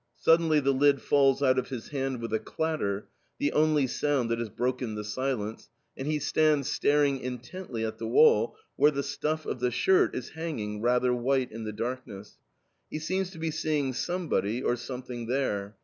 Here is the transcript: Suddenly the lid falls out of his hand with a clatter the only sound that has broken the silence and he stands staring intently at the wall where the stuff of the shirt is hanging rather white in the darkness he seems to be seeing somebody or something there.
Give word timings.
Suddenly 0.17 0.59
the 0.61 0.71
lid 0.73 0.99
falls 0.99 1.43
out 1.43 1.59
of 1.59 1.69
his 1.69 1.89
hand 1.89 2.21
with 2.21 2.33
a 2.33 2.39
clatter 2.39 3.07
the 3.37 3.51
only 3.53 3.85
sound 3.85 4.31
that 4.31 4.39
has 4.39 4.49
broken 4.49 4.95
the 4.95 5.03
silence 5.03 5.69
and 5.95 6.07
he 6.07 6.17
stands 6.17 6.67
staring 6.71 7.19
intently 7.19 7.85
at 7.85 7.99
the 7.99 8.07
wall 8.07 8.55
where 8.77 8.89
the 8.89 9.03
stuff 9.03 9.45
of 9.45 9.59
the 9.59 9.69
shirt 9.69 10.15
is 10.15 10.29
hanging 10.29 10.81
rather 10.81 11.13
white 11.13 11.51
in 11.51 11.65
the 11.65 11.71
darkness 11.71 12.39
he 12.89 12.97
seems 12.97 13.29
to 13.29 13.37
be 13.37 13.51
seeing 13.51 13.93
somebody 13.93 14.63
or 14.63 14.75
something 14.75 15.27
there. 15.27 15.75